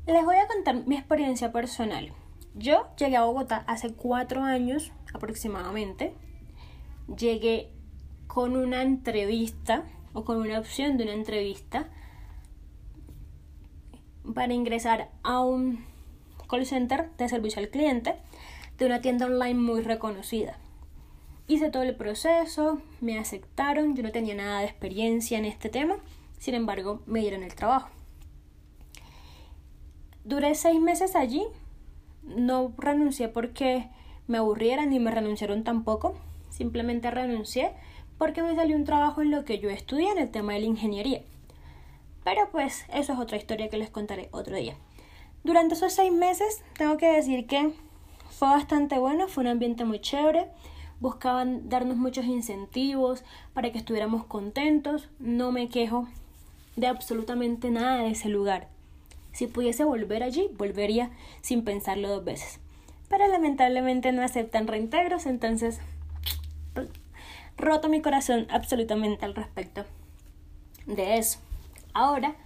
Les 0.07 0.25
voy 0.25 0.37
a 0.37 0.49
contar 0.49 0.87
mi 0.87 0.97
experiencia 0.97 1.52
personal. 1.52 2.12
Yo 2.54 2.88
llegué 2.97 3.16
a 3.16 3.25
Bogotá 3.25 3.64
hace 3.66 3.92
cuatro 3.92 4.42
años 4.42 4.92
aproximadamente. 5.12 6.14
Llegué 7.16 7.71
con 8.26 8.57
una 8.57 8.83
entrevista 8.83 9.85
o 10.14 10.25
con 10.25 10.38
una 10.38 10.59
opción 10.59 10.97
de 10.97 11.04
una 11.04 11.12
entrevista 11.12 11.88
para 14.35 14.54
ingresar 14.54 15.11
a 15.23 15.40
un 15.40 15.85
call 16.49 16.66
center 16.66 17.11
de 17.19 17.28
servicio 17.28 17.61
al 17.61 17.69
cliente 17.69 18.16
de 18.78 18.87
una 18.87 19.02
tienda 19.02 19.26
online 19.26 19.61
muy 19.61 19.83
reconocida. 19.83 20.59
Hice 21.47 21.71
todo 21.71 21.83
el 21.83 21.95
proceso, 21.95 22.80
me 23.00 23.19
aceptaron, 23.19 23.95
yo 23.95 24.02
no 24.02 24.12
tenía 24.12 24.35
nada 24.35 24.61
de 24.61 24.66
experiencia 24.66 25.37
en 25.38 25.45
este 25.45 25.69
tema, 25.69 25.97
sin 26.38 26.54
embargo 26.54 27.02
me 27.07 27.21
dieron 27.21 27.42
el 27.42 27.54
trabajo. 27.54 27.90
Duré 30.25 30.55
seis 30.55 30.81
meses 30.81 31.17
allí, 31.17 31.45
no 32.23 32.73
renuncié 32.77 33.29
porque 33.29 33.89
me 34.27 34.39
aburrieran 34.39 34.91
ni 34.91 34.99
me 34.99 35.11
renunciaron 35.11 35.65
tampoco, 35.65 36.15
simplemente 36.50 37.11
renuncié 37.11 37.73
porque 38.19 38.43
me 38.43 38.55
salió 38.55 38.77
un 38.77 38.85
trabajo 38.85 39.23
en 39.23 39.31
lo 39.31 39.45
que 39.47 39.59
yo 39.59 39.71
estudié 39.71 40.11
en 40.12 40.19
el 40.19 40.31
tema 40.31 40.53
de 40.53 40.61
la 40.61 40.67
ingeniería. 40.67 41.23
Pero 42.23 42.50
pues 42.53 42.85
eso 42.93 43.15
es 43.15 43.19
otra 43.19 43.39
historia 43.39 43.71
que 43.71 43.79
les 43.79 43.89
contaré 43.89 44.29
otro 44.31 44.57
día. 44.57 44.77
Durante 45.43 45.75
esos 45.75 45.95
seis 45.95 46.12
meses 46.12 46.62
tengo 46.77 46.99
que 46.99 47.11
decir 47.11 47.47
que 47.47 47.73
fue 48.29 48.49
bastante 48.49 48.99
bueno, 48.99 49.27
fue 49.27 49.45
un 49.45 49.49
ambiente 49.49 49.87
muy 49.87 50.00
chévere, 50.00 50.49
buscaban 51.00 51.71
darnos 51.71 51.97
muchos 51.97 52.27
incentivos 52.27 53.25
para 53.55 53.73
que 53.73 53.79
estuviéramos 53.79 54.27
contentos, 54.27 55.09
no 55.19 55.50
me 55.50 55.71
quejo 55.71 56.07
de 56.77 56.89
absolutamente 56.89 57.71
nada 57.71 58.03
de 58.03 58.11
ese 58.11 58.29
lugar. 58.29 58.69
Si 59.32 59.46
pudiese 59.46 59.84
volver 59.84 60.22
allí, 60.22 60.49
volvería 60.56 61.10
sin 61.40 61.64
pensarlo 61.64 62.08
dos 62.08 62.25
veces. 62.25 62.60
Pero 63.08 63.26
lamentablemente 63.26 64.12
no 64.12 64.22
aceptan 64.22 64.66
reintegros, 64.66 65.26
entonces 65.26 65.80
roto 67.56 67.88
mi 67.88 68.00
corazón 68.00 68.46
absolutamente 68.50 69.25
al 69.25 69.34
respecto 69.34 69.84
de 70.87 71.18
eso. 71.18 71.38
Ahora, 71.92 72.37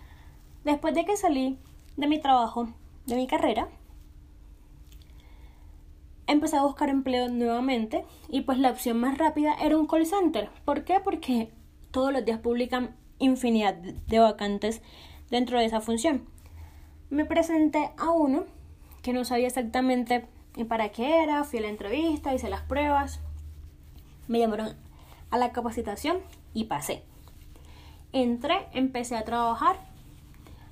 después 0.64 0.94
de 0.94 1.04
que 1.04 1.16
salí 1.16 1.58
de 1.96 2.06
mi 2.06 2.18
trabajo, 2.18 2.68
de 3.06 3.16
mi 3.16 3.26
carrera, 3.26 3.68
empecé 6.26 6.56
a 6.56 6.62
buscar 6.62 6.88
empleo 6.88 7.28
nuevamente 7.28 8.04
y 8.28 8.42
pues 8.42 8.58
la 8.58 8.70
opción 8.70 8.98
más 8.98 9.18
rápida 9.18 9.54
era 9.54 9.76
un 9.76 9.86
call 9.86 10.06
center. 10.06 10.48
¿Por 10.64 10.84
qué? 10.84 11.00
Porque 11.00 11.50
todos 11.90 12.12
los 12.12 12.24
días 12.24 12.40
publican 12.40 12.96
infinidad 13.18 13.74
de 13.74 14.18
vacantes 14.18 14.82
dentro 15.30 15.58
de 15.58 15.66
esa 15.66 15.80
función. 15.80 16.33
Me 17.10 17.24
presenté 17.24 17.90
a 17.96 18.10
uno 18.10 18.44
que 19.02 19.12
no 19.12 19.24
sabía 19.24 19.46
exactamente 19.46 20.26
para 20.68 20.90
qué 20.90 21.22
era, 21.22 21.44
fui 21.44 21.58
a 21.58 21.62
la 21.62 21.68
entrevista, 21.68 22.34
hice 22.34 22.48
las 22.48 22.62
pruebas, 22.62 23.20
me 24.28 24.38
llamaron 24.38 24.74
a 25.30 25.38
la 25.38 25.52
capacitación 25.52 26.18
y 26.54 26.64
pasé. 26.64 27.02
Entré, 28.12 28.68
empecé 28.72 29.16
a 29.16 29.24
trabajar. 29.24 29.76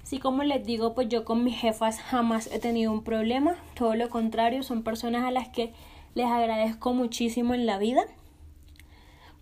Así 0.02 0.18
como 0.18 0.44
les 0.44 0.64
digo, 0.64 0.94
pues 0.94 1.08
yo 1.08 1.24
con 1.24 1.42
mis 1.42 1.58
jefas 1.58 2.00
jamás 2.00 2.48
he 2.52 2.58
tenido 2.58 2.92
un 2.92 3.02
problema. 3.02 3.56
Todo 3.74 3.94
lo 3.94 4.08
contrario, 4.10 4.62
son 4.62 4.82
personas 4.82 5.24
a 5.24 5.30
las 5.30 5.48
que 5.48 5.72
les 6.14 6.26
agradezco 6.26 6.92
muchísimo 6.92 7.54
en 7.54 7.66
la 7.66 7.78
vida. 7.78 8.02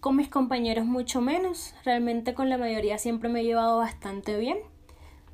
Con 0.00 0.16
mis 0.16 0.28
compañeros 0.28 0.86
mucho 0.86 1.20
menos. 1.20 1.74
Realmente 1.84 2.34
con 2.34 2.48
la 2.48 2.56
mayoría 2.56 2.98
siempre 2.98 3.28
me 3.28 3.40
he 3.40 3.44
llevado 3.44 3.78
bastante 3.78 4.38
bien. 4.38 4.58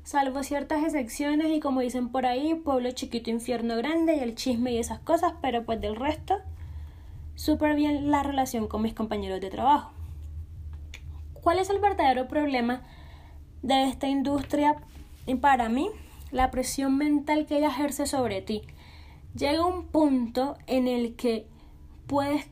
Salvo 0.07 0.41
ciertas 0.41 0.85
excepciones 0.85 1.51
y 1.51 1.59
como 1.59 1.81
dicen 1.81 2.07
por 2.07 2.25
ahí, 2.25 2.55
pueblo 2.55 2.89
chiquito, 2.91 3.29
infierno 3.29 3.75
grande 3.75 4.15
y 4.15 4.19
el 4.21 4.35
chisme 4.35 4.71
y 4.71 4.77
esas 4.77 4.99
cosas, 4.99 5.33
pero 5.41 5.65
pues 5.65 5.81
del 5.81 5.97
resto 5.97 6.37
súper 7.35 7.75
bien 7.75 8.09
la 8.09 8.23
relación 8.23 8.69
con 8.69 8.83
mis 8.83 8.93
compañeros 8.93 9.41
de 9.41 9.49
trabajo. 9.49 9.91
¿Cuál 11.33 11.59
es 11.59 11.69
el 11.69 11.81
verdadero 11.81 12.29
problema 12.29 12.83
de 13.63 13.83
esta 13.83 14.07
industria? 14.07 14.77
Y 15.25 15.35
para 15.35 15.67
mí, 15.67 15.89
la 16.31 16.51
presión 16.51 16.95
mental 16.95 17.45
que 17.45 17.57
ella 17.57 17.67
ejerce 17.67 18.05
sobre 18.05 18.41
ti. 18.41 18.61
Llega 19.35 19.65
un 19.65 19.87
punto 19.87 20.55
en 20.67 20.87
el 20.87 21.17
que 21.17 21.47
puedes 22.07 22.47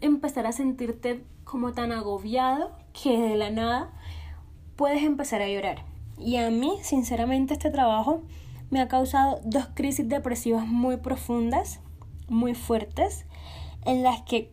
empezar 0.00 0.44
a 0.48 0.50
sentirte 0.50 1.22
como 1.44 1.72
tan 1.72 1.92
agobiado 1.92 2.76
que 3.00 3.16
de 3.16 3.36
la 3.36 3.50
nada 3.50 3.92
puedes 4.74 5.04
empezar 5.04 5.40
a 5.40 5.46
llorar. 5.46 5.93
Y 6.18 6.36
a 6.36 6.50
mí, 6.50 6.78
sinceramente, 6.82 7.54
este 7.54 7.70
trabajo 7.70 8.22
me 8.70 8.80
ha 8.80 8.88
causado 8.88 9.40
dos 9.44 9.68
crisis 9.74 10.08
depresivas 10.08 10.66
muy 10.66 10.96
profundas, 10.96 11.80
muy 12.28 12.54
fuertes, 12.54 13.26
en 13.84 14.02
las 14.02 14.22
que 14.22 14.50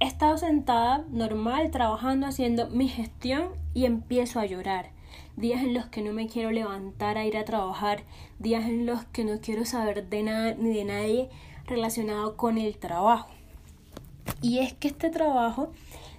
he 0.00 0.06
estado 0.06 0.38
sentada 0.38 1.04
normal, 1.10 1.70
trabajando, 1.70 2.26
haciendo 2.26 2.68
mi 2.68 2.88
gestión 2.88 3.50
y 3.74 3.84
empiezo 3.84 4.40
a 4.40 4.46
llorar. 4.46 4.90
Días 5.36 5.62
en 5.62 5.74
los 5.74 5.86
que 5.86 6.02
no 6.02 6.12
me 6.12 6.28
quiero 6.28 6.50
levantar 6.50 7.18
a 7.18 7.24
ir 7.24 7.36
a 7.36 7.44
trabajar, 7.44 8.04
días 8.38 8.64
en 8.64 8.86
los 8.86 9.04
que 9.04 9.24
no 9.24 9.40
quiero 9.40 9.64
saber 9.64 10.08
de 10.08 10.22
nada 10.22 10.54
ni 10.54 10.72
de 10.72 10.84
nadie 10.84 11.28
relacionado 11.66 12.36
con 12.36 12.58
el 12.58 12.78
trabajo. 12.78 13.28
Y 14.42 14.58
es 14.58 14.72
que 14.74 14.88
este 14.88 15.10
trabajo, 15.10 15.72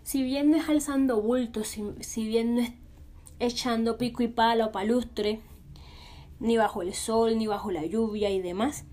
si 0.04 0.24
bien 0.24 0.52
no 0.52 0.58
es 0.58 0.70
alzando 0.70 1.22
bultos, 1.22 1.68
si, 1.68 1.84
si 2.02 2.28
bien 2.28 2.56
no 2.56 2.62
es 2.62 2.72
echando 3.40 3.98
pico 3.98 4.24
y 4.24 4.28
palo, 4.28 4.72
palustre, 4.72 5.42
ni 6.40 6.58
bajo 6.58 6.82
el 6.82 6.94
sol, 6.94 7.38
ni 7.38 7.48
bajo 7.48 7.72
la 7.72 7.86
lluvia 7.86 8.30
y 8.30 8.42
demás, 8.42 8.86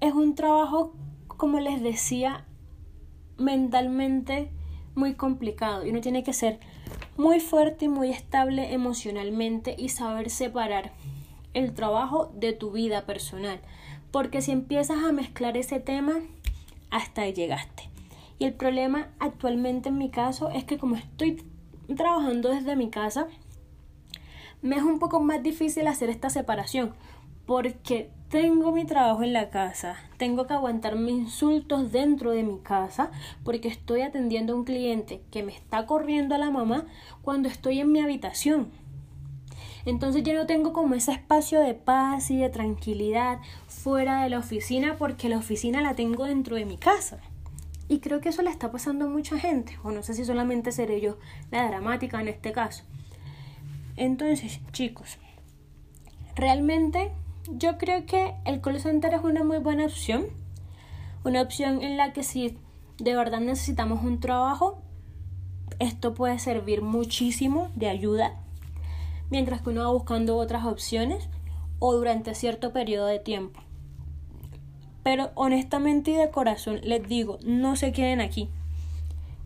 es 0.00 0.12
un 0.12 0.34
trabajo, 0.34 0.94
como 1.26 1.60
les 1.60 1.82
decía, 1.82 2.46
mentalmente 3.36 4.50
muy 4.94 5.14
complicado 5.14 5.86
y 5.86 5.90
uno 5.90 6.00
tiene 6.00 6.24
que 6.24 6.32
ser 6.32 6.58
muy 7.16 7.40
fuerte 7.40 7.86
y 7.86 7.88
muy 7.88 8.10
estable 8.10 8.72
emocionalmente 8.72 9.74
y 9.78 9.88
saber 9.90 10.30
separar 10.30 10.92
el 11.54 11.74
trabajo 11.74 12.32
de 12.34 12.52
tu 12.52 12.70
vida 12.70 13.06
personal. 13.06 13.60
Porque 14.10 14.42
si 14.42 14.52
empiezas 14.52 15.04
a 15.04 15.12
mezclar 15.12 15.56
ese 15.56 15.80
tema, 15.80 16.20
hasta 16.90 17.22
ahí 17.22 17.32
llegaste. 17.32 17.90
Y 18.38 18.44
el 18.44 18.54
problema 18.54 19.08
actualmente 19.18 19.88
en 19.88 19.98
mi 19.98 20.10
caso 20.10 20.50
es 20.50 20.64
que 20.64 20.78
como 20.78 20.96
estoy 20.96 21.42
trabajando 21.96 22.50
desde 22.50 22.76
mi 22.76 22.90
casa, 22.90 23.26
me 24.62 24.76
es 24.76 24.82
un 24.82 24.98
poco 24.98 25.20
más 25.20 25.42
difícil 25.42 25.86
hacer 25.86 26.10
esta 26.10 26.30
separación 26.30 26.94
porque 27.46 28.10
tengo 28.28 28.72
mi 28.72 28.84
trabajo 28.84 29.22
en 29.22 29.32
la 29.32 29.48
casa, 29.48 29.96
tengo 30.18 30.46
que 30.46 30.52
aguantar 30.52 30.96
mis 30.96 31.14
insultos 31.14 31.92
dentro 31.92 32.32
de 32.32 32.42
mi 32.42 32.58
casa 32.58 33.10
porque 33.42 33.68
estoy 33.68 34.02
atendiendo 34.02 34.52
a 34.52 34.56
un 34.56 34.64
cliente 34.64 35.22
que 35.30 35.42
me 35.42 35.54
está 35.54 35.86
corriendo 35.86 36.34
a 36.34 36.38
la 36.38 36.50
mamá 36.50 36.86
cuando 37.22 37.48
estoy 37.48 37.80
en 37.80 37.90
mi 37.90 38.00
habitación. 38.00 38.70
Entonces 39.86 40.22
yo 40.24 40.34
no 40.34 40.44
tengo 40.44 40.74
como 40.74 40.94
ese 40.94 41.12
espacio 41.12 41.60
de 41.60 41.72
paz 41.72 42.30
y 42.30 42.36
de 42.36 42.50
tranquilidad 42.50 43.38
fuera 43.66 44.22
de 44.22 44.28
la 44.28 44.40
oficina 44.40 44.96
porque 44.98 45.30
la 45.30 45.38
oficina 45.38 45.80
la 45.80 45.94
tengo 45.94 46.26
dentro 46.26 46.56
de 46.56 46.66
mi 46.66 46.76
casa. 46.76 47.20
Y 47.88 48.00
creo 48.00 48.20
que 48.20 48.28
eso 48.28 48.42
le 48.42 48.50
está 48.50 48.70
pasando 48.70 49.06
a 49.06 49.08
mucha 49.08 49.38
gente, 49.38 49.78
o 49.82 49.90
no 49.90 50.02
sé 50.02 50.12
si 50.12 50.26
solamente 50.26 50.72
seré 50.72 51.00
yo 51.00 51.16
la 51.50 51.66
dramática 51.66 52.20
en 52.20 52.28
este 52.28 52.52
caso. 52.52 52.84
Entonces, 53.98 54.60
chicos, 54.70 55.18
realmente 56.36 57.10
yo 57.48 57.78
creo 57.78 58.06
que 58.06 58.32
el 58.44 58.60
call 58.60 58.78
center 58.80 59.12
es 59.12 59.24
una 59.24 59.42
muy 59.42 59.58
buena 59.58 59.86
opción. 59.86 60.26
Una 61.24 61.42
opción 61.42 61.82
en 61.82 61.96
la 61.96 62.12
que 62.12 62.22
si 62.22 62.56
de 62.98 63.16
verdad 63.16 63.40
necesitamos 63.40 64.04
un 64.04 64.20
trabajo, 64.20 64.78
esto 65.80 66.14
puede 66.14 66.38
servir 66.38 66.80
muchísimo 66.80 67.70
de 67.74 67.88
ayuda. 67.88 68.36
Mientras 69.30 69.62
que 69.62 69.70
uno 69.70 69.82
va 69.82 69.92
buscando 69.92 70.36
otras 70.36 70.64
opciones 70.64 71.28
o 71.80 71.92
durante 71.92 72.36
cierto 72.36 72.72
periodo 72.72 73.06
de 73.06 73.18
tiempo. 73.18 73.60
Pero 75.02 75.32
honestamente 75.34 76.12
y 76.12 76.14
de 76.14 76.30
corazón 76.30 76.78
les 76.84 77.08
digo, 77.08 77.38
no 77.44 77.74
se 77.74 77.90
queden 77.90 78.20
aquí. 78.20 78.48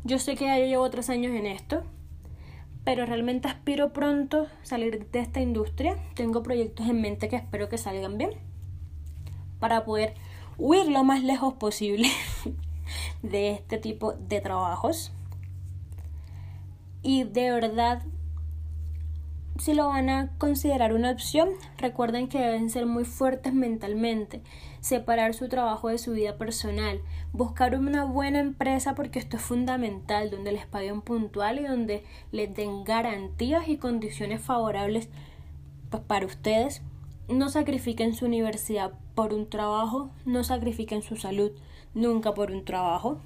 Yo 0.04 0.18
sé 0.18 0.35
que 0.35 0.44
ya 0.44 0.59
llevo 0.59 0.90
tres 0.90 1.09
años 1.09 1.35
en 1.35 1.47
esto 1.47 1.85
pero 2.85 3.07
realmente 3.07 3.49
aspiro 3.49 3.93
pronto 3.93 4.49
salir 4.62 5.07
de 5.11 5.21
esta 5.21 5.41
industria. 5.41 5.97
Tengo 6.15 6.43
proyectos 6.43 6.89
en 6.89 7.01
mente 7.01 7.29
que 7.29 7.37
espero 7.37 7.69
que 7.69 7.79
salgan 7.79 8.19
bien 8.19 8.31
para 9.61 9.85
poder 9.85 10.15
huir 10.59 10.89
lo 10.89 11.05
más 11.05 11.23
lejos 11.23 11.55
posible 11.55 12.09
de 13.23 13.53
este 13.53 13.79
tipo 13.79 14.15
de 14.15 14.41
trabajos. 14.41 15.12
Y 17.03 17.25
de 17.25 17.51
verdad 17.51 18.03
si 19.59 19.75
lo 19.75 19.88
van 19.88 20.09
a 20.09 20.30
considerar 20.38 20.94
una 20.94 21.11
opción, 21.11 21.50
recuerden 21.78 22.28
que 22.28 22.38
deben 22.38 22.71
ser 22.71 22.87
muy 22.87 23.04
fuertes 23.04 23.52
mentalmente, 23.52 24.42
separar 24.80 25.35
su 25.35 25.49
trabajo 25.49 25.88
de 25.88 25.99
su 25.99 26.12
vida 26.12 26.37
personal, 26.38 27.00
buscar 27.32 27.76
una 27.76 28.04
buena 28.04 28.40
empresa 28.40 28.94
porque 28.94 29.18
esto 29.18 29.37
es 29.37 29.42
fundamental, 29.42 30.30
donde 30.30 30.52
les 30.52 30.66
paguen 30.66 31.02
puntual 31.02 31.59
y 31.59 31.64
donde 31.64 32.02
les 32.30 32.54
den 32.54 32.85
garantías 32.85 33.68
y 33.68 33.76
condiciones 33.76 34.40
favorables 34.40 35.09
pues, 35.90 36.02
para 36.02 36.26
ustedes 36.26 36.82
no 37.28 37.49
sacrifiquen 37.49 38.14
su 38.14 38.25
universidad 38.25 38.92
por 39.14 39.35
un 39.35 39.49
trabajo, 39.49 40.11
no 40.25 40.44
sacrifiquen 40.44 41.02
su 41.02 41.16
salud 41.16 41.52
nunca 41.94 42.35
por 42.35 42.50
un 42.50 42.64
trabajo. 42.64 43.18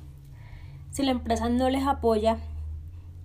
Si 0.90 1.02
la 1.02 1.12
empresa 1.12 1.48
no 1.48 1.70
les 1.70 1.86
apoya 1.86 2.38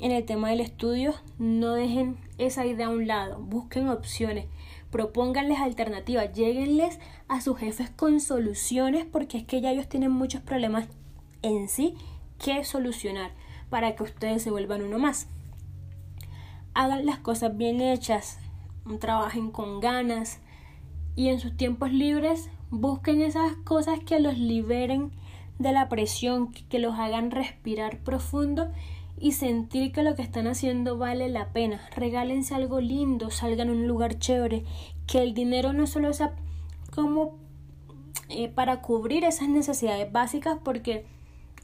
en 0.01 0.11
el 0.11 0.25
tema 0.25 0.49
del 0.49 0.61
estudio, 0.61 1.13
no 1.37 1.73
dejen 1.73 2.17
esa 2.39 2.65
idea 2.65 2.87
a 2.87 2.89
un 2.89 3.05
lado, 3.05 3.39
busquen 3.39 3.87
opciones, 3.87 4.47
propónganles 4.89 5.59
alternativas, 5.59 6.33
lleguenles 6.33 6.99
a 7.27 7.39
sus 7.39 7.59
jefes 7.59 7.91
con 7.91 8.19
soluciones 8.19 9.05
porque 9.05 9.37
es 9.37 9.43
que 9.43 9.61
ya 9.61 9.71
ellos 9.71 9.87
tienen 9.87 10.11
muchos 10.11 10.41
problemas 10.41 10.87
en 11.43 11.69
sí 11.69 11.93
que 12.43 12.63
solucionar 12.63 13.31
para 13.69 13.95
que 13.95 14.01
ustedes 14.01 14.41
se 14.41 14.49
vuelvan 14.49 14.81
uno 14.81 14.97
más. 14.97 15.27
Hagan 16.73 17.05
las 17.05 17.19
cosas 17.19 17.55
bien 17.55 17.79
hechas, 17.79 18.39
trabajen 18.99 19.51
con 19.51 19.81
ganas 19.81 20.39
y 21.15 21.29
en 21.29 21.39
sus 21.39 21.55
tiempos 21.55 21.91
libres 21.91 22.49
busquen 22.71 23.21
esas 23.21 23.55
cosas 23.57 23.99
que 23.99 24.19
los 24.19 24.39
liberen 24.39 25.11
de 25.59 25.73
la 25.73 25.89
presión, 25.89 26.51
que 26.51 26.79
los 26.79 26.97
hagan 26.97 27.29
respirar 27.29 27.99
profundo 27.99 28.71
y 29.21 29.33
sentir 29.33 29.91
que 29.91 30.01
lo 30.01 30.15
que 30.15 30.23
están 30.23 30.47
haciendo 30.47 30.97
vale 30.97 31.29
la 31.29 31.53
pena. 31.53 31.79
Regálense 31.95 32.55
algo 32.55 32.81
lindo, 32.81 33.29
salgan 33.29 33.69
a 33.69 33.71
un 33.71 33.87
lugar 33.87 34.17
chévere, 34.17 34.65
que 35.05 35.21
el 35.21 35.35
dinero 35.35 35.73
no 35.73 35.85
solo 35.85 36.11
sea 36.11 36.33
como 36.91 37.37
eh, 38.29 38.49
para 38.49 38.81
cubrir 38.81 39.23
esas 39.23 39.47
necesidades 39.47 40.11
básicas 40.11 40.57
porque 40.63 41.05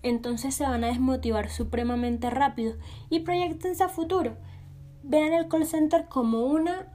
entonces 0.03 0.53
se 0.53 0.65
van 0.65 0.83
a 0.83 0.87
desmotivar 0.87 1.49
supremamente 1.49 2.29
rápido 2.29 2.75
y 3.09 3.21
proyectense 3.21 3.83
a 3.83 3.89
futuro. 3.89 4.37
Vean 5.01 5.33
el 5.33 5.47
call 5.47 5.65
center 5.65 6.05
como 6.07 6.45
una 6.45 6.87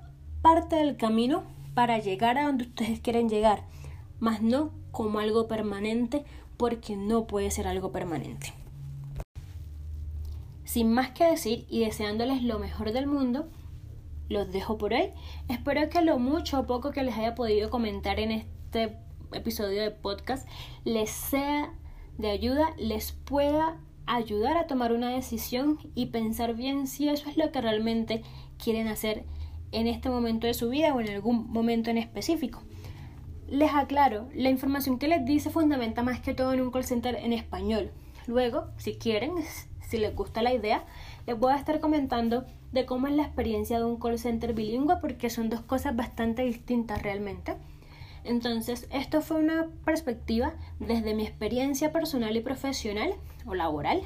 parte 0.43 0.77
del 0.77 0.97
camino 0.97 1.43
para 1.75 1.99
llegar 1.99 2.39
a 2.39 2.45
donde 2.45 2.65
ustedes 2.65 3.01
quieren 3.01 3.29
llegar, 3.29 3.65
más 4.21 4.43
no 4.43 4.71
como 4.93 5.19
algo 5.19 5.49
permanente 5.49 6.25
porque 6.57 6.97
no 6.97 7.27
puede 7.27 7.51
ser 7.51 7.67
algo 7.67 7.91
permanente. 7.91 8.62
Sin 10.73 10.91
más 10.91 11.11
que 11.11 11.25
decir 11.25 11.67
y 11.69 11.81
deseándoles 11.81 12.43
lo 12.43 12.59
mejor 12.59 12.93
del 12.93 13.07
mundo, 13.07 13.47
los 14.31 14.51
dejo 14.51 14.79
por 14.79 14.95
hoy. 14.95 15.11
Espero 15.51 15.91
que 15.91 16.01
lo 16.01 16.19
mucho 16.19 16.61
o 16.61 16.67
poco 16.67 16.93
que 16.93 17.03
les 17.03 17.15
haya 17.15 17.35
podido 17.35 17.69
comentar 17.69 18.19
en 18.19 18.31
este 18.31 18.97
episodio 19.35 19.83
de 19.83 19.91
podcast 19.91 20.49
les 20.87 21.11
sea 21.11 21.75
de 22.17 22.31
ayuda, 22.31 22.71
les 22.79 23.13
pueda 23.13 23.83
ayudar 24.07 24.57
a 24.57 24.67
tomar 24.67 24.95
una 24.95 25.11
decisión 25.11 25.79
y 25.95 26.07
pensar 26.07 26.55
bien 26.55 26.87
si 26.87 27.07
eso 27.07 27.29
es 27.29 27.37
lo 27.37 27.53
que 27.53 27.61
realmente 27.61 28.23
quieren 28.57 28.89
hacer 28.89 29.27
en 29.73 29.87
este 29.87 30.09
momento 30.09 30.47
de 30.47 30.55
su 30.55 30.71
vida 30.71 30.95
o 30.95 31.03
en 31.03 31.11
algún 31.11 31.53
momento 31.53 31.91
en 31.91 31.99
específico. 31.99 32.63
Les 33.47 33.75
aclaro, 33.75 34.31
la 34.35 34.49
información 34.49 34.99
que 34.99 35.09
les 35.09 35.23
di 35.27 35.39
se 35.39 35.51
fundamenta 35.51 36.03
más 36.03 36.21
que 36.21 36.33
todo 36.33 36.55
en 36.55 36.63
un 36.63 36.71
call 36.71 36.85
center 36.85 37.17
en 37.17 37.35
español. 37.35 37.91
Luego, 38.27 38.69
si 38.79 38.95
quieren, 38.95 39.33
si 39.93 39.99
les 39.99 40.17
gusta 40.17 40.41
la 40.41 40.55
idea, 40.55 40.87
les 41.27 41.39
voy 41.39 41.53
a 41.53 41.57
estar 41.57 41.79
comentando 41.79 42.47
de 42.73 42.87
cómo 42.87 43.09
es 43.09 43.13
la 43.13 43.25
experiencia 43.25 43.79
de 43.79 43.85
un 43.85 44.01
call 44.01 44.19
center 44.19 44.55
bilingüe 44.55 44.97
porque 45.03 45.29
son 45.29 45.51
dos 45.51 45.61
cosas 45.61 45.95
bastante 45.95 46.43
distintas 46.45 47.03
realmente. 47.03 47.57
Entonces, 48.25 48.89
esto 48.91 49.21
fue 49.21 49.37
una 49.37 49.67
perspectiva 49.85 50.55
desde 50.79 51.15
mi 51.15 51.25
experiencia 51.25 51.93
personal 51.93 52.35
y 52.35 52.41
profesional 52.41 53.13
o 53.45 53.55
laboral, 53.55 54.01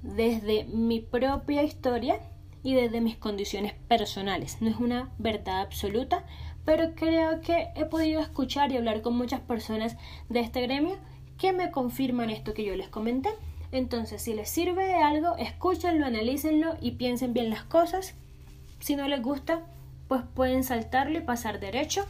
desde 0.00 0.64
mi 0.64 1.00
propia 1.00 1.62
historia 1.62 2.18
y 2.62 2.72
desde 2.72 3.02
mis 3.02 3.18
condiciones 3.18 3.74
personales. 3.74 4.62
No 4.62 4.70
es 4.70 4.76
una 4.76 5.12
verdad 5.18 5.60
absoluta, 5.60 6.24
pero 6.64 6.94
creo 6.94 7.42
que 7.42 7.68
he 7.76 7.84
podido 7.84 8.22
escuchar 8.22 8.72
y 8.72 8.78
hablar 8.78 9.02
con 9.02 9.14
muchas 9.14 9.40
personas 9.40 9.98
de 10.30 10.40
este 10.40 10.62
gremio 10.62 10.96
que 11.36 11.52
me 11.52 11.70
confirman 11.70 12.30
esto 12.30 12.54
que 12.54 12.64
yo 12.64 12.74
les 12.76 12.88
comenté. 12.88 13.28
Entonces, 13.72 14.22
si 14.22 14.34
les 14.34 14.48
sirve 14.48 14.86
de 14.86 14.96
algo, 14.96 15.36
escúchenlo, 15.36 16.06
analícenlo 16.06 16.76
y 16.80 16.92
piensen 16.92 17.32
bien 17.32 17.50
las 17.50 17.64
cosas. 17.64 18.14
Si 18.80 18.96
no 18.96 19.08
les 19.08 19.22
gusta, 19.22 19.60
pues 20.08 20.22
pueden 20.34 20.64
saltarlo 20.64 21.18
y 21.18 21.22
pasar 21.22 21.60
derecho. 21.60 22.06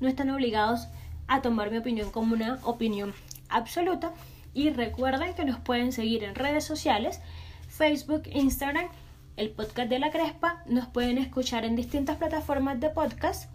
No 0.00 0.08
están 0.08 0.30
obligados 0.30 0.88
a 1.28 1.42
tomar 1.42 1.70
mi 1.70 1.78
opinión 1.78 2.10
como 2.10 2.34
una 2.34 2.58
opinión 2.64 3.14
absoluta. 3.48 4.12
Y 4.54 4.70
recuerden 4.70 5.34
que 5.34 5.44
nos 5.44 5.58
pueden 5.58 5.92
seguir 5.92 6.24
en 6.24 6.34
redes 6.34 6.64
sociales, 6.64 7.20
Facebook, 7.68 8.22
Instagram 8.32 8.88
el 9.36 9.50
podcast 9.50 9.90
de 9.90 9.98
la 9.98 10.10
Crespa. 10.10 10.62
Nos 10.66 10.86
pueden 10.86 11.18
escuchar 11.18 11.64
en 11.64 11.76
distintas 11.76 12.16
plataformas 12.16 12.80
de 12.80 12.88
podcast. 12.90 13.50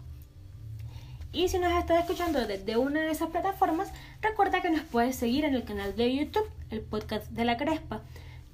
Y 1.32 1.48
si 1.48 1.58
nos 1.58 1.72
estás 1.72 2.00
escuchando 2.00 2.46
desde 2.46 2.76
una 2.76 3.00
de 3.00 3.10
esas 3.10 3.30
plataformas, 3.30 3.90
recuerda 4.20 4.60
que 4.60 4.68
nos 4.68 4.82
puedes 4.82 5.16
seguir 5.16 5.46
en 5.46 5.54
el 5.54 5.64
canal 5.64 5.96
de 5.96 6.14
YouTube, 6.14 6.46
el 6.70 6.82
podcast 6.82 7.26
de 7.30 7.46
la 7.46 7.56
Crespa. 7.56 8.02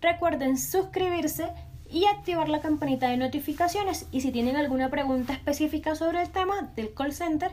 Recuerden 0.00 0.56
suscribirse 0.56 1.48
y 1.90 2.04
activar 2.04 2.48
la 2.48 2.60
campanita 2.60 3.08
de 3.08 3.16
notificaciones. 3.16 4.06
Y 4.12 4.20
si 4.20 4.30
tienen 4.30 4.54
alguna 4.54 4.90
pregunta 4.90 5.32
específica 5.32 5.96
sobre 5.96 6.22
el 6.22 6.30
tema 6.30 6.70
del 6.76 6.94
call 6.94 7.12
center, 7.12 7.50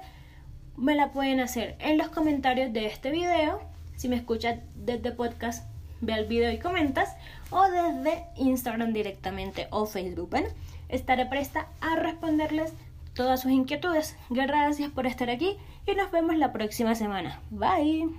me 0.77 0.93
la 0.93 1.11
pueden 1.11 1.39
hacer 1.39 1.75
en 1.79 1.97
los 1.97 2.09
comentarios 2.09 2.71
de 2.71 2.85
este 2.85 3.09
video. 3.09 3.61
Si 3.95 4.07
me 4.07 4.17
escuchas 4.17 4.59
desde 4.75 5.11
podcast, 5.11 5.67
ve 6.01 6.13
al 6.13 6.25
video 6.25 6.51
y 6.51 6.59
comentas 6.59 7.15
o 7.49 7.63
desde 7.63 8.25
Instagram 8.35 8.93
directamente 8.93 9.67
o 9.71 9.87
Facebook. 9.87 10.35
Estaré 10.87 11.25
presta 11.25 11.67
a 11.81 11.95
responderles 11.95 12.73
todas 13.15 13.41
sus 13.41 13.51
inquietudes. 13.51 14.15
Gracias 14.29 14.91
por 14.91 15.07
estar 15.07 15.29
aquí 15.31 15.57
y 15.87 15.95
nos 15.95 16.11
vemos 16.11 16.35
la 16.37 16.53
próxima 16.53 16.93
semana. 16.93 17.41
Bye. 17.49 18.09